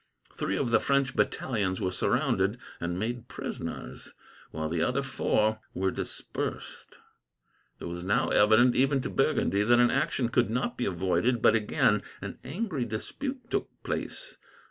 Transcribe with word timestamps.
Three 0.35 0.57
of 0.57 0.71
the 0.71 0.79
French 0.79 1.15
battalions 1.15 1.79
were 1.79 1.91
surrounded 1.91 2.57
and 2.79 2.97
made 2.97 3.27
prisoners, 3.27 4.13
while 4.49 4.67
the 4.67 4.81
other 4.81 5.03
four 5.03 5.59
were 5.75 5.91
dispersed. 5.91 6.97
It 7.79 7.85
was 7.85 8.03
now 8.03 8.29
evident, 8.29 8.75
even 8.75 9.01
to 9.01 9.11
Burgundy, 9.11 9.61
that 9.61 9.77
an 9.77 9.91
action 9.91 10.29
could 10.29 10.49
not 10.49 10.75
be 10.75 10.85
avoided, 10.87 11.39
but 11.39 11.53
again 11.53 12.01
an 12.19 12.39
angry 12.43 12.83
dispute 12.85 13.51
took 13.51 13.69
place. 13.83 14.39